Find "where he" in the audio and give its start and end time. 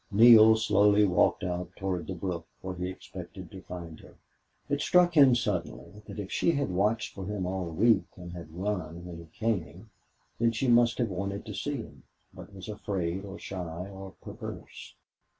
2.63-2.89